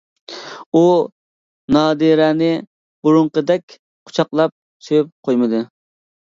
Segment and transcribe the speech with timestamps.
[0.77, 0.79] ئۇ
[1.77, 2.47] نادىرەنى
[3.09, 3.77] بۇرۇنقىدەك
[4.11, 4.57] قۇچاقلاپ
[4.89, 5.63] سۆيۈپ قويمىدى.